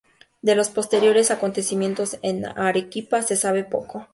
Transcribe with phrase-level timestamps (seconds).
[0.41, 4.07] De los posteriores acontecimientos en Arequipa se sabe poco.